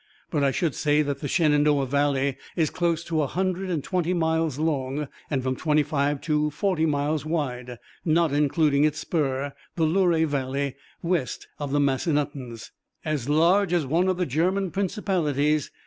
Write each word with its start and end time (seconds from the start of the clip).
But 0.31 0.43
I 0.43 0.49
should 0.49 0.73
say 0.73 1.03
that 1.03 1.19
the 1.19 1.27
Shenandoah 1.27 1.85
Valley 1.85 2.35
is 2.55 2.71
close 2.71 3.03
to 3.03 3.21
a 3.21 3.27
hundred 3.27 3.69
and 3.69 3.83
twenty 3.83 4.15
miles 4.15 4.57
long, 4.57 5.07
and 5.29 5.43
from 5.43 5.55
twenty 5.55 5.83
five 5.83 6.21
to 6.21 6.49
forty 6.49 6.87
miles 6.87 7.23
wide, 7.23 7.77
not 8.03 8.33
including 8.33 8.83
its 8.83 8.97
spur, 8.97 9.53
the 9.75 9.83
Luray 9.83 10.23
Valley, 10.23 10.73
west 11.03 11.47
of 11.59 11.71
the 11.71 11.79
Massanuttons." 11.79 12.71
"As 13.05 13.29
large 13.29 13.73
as 13.73 13.85
one 13.85 14.07
of 14.07 14.17
the 14.17 14.25
German 14.25 14.71
Principalities." 14.71 15.69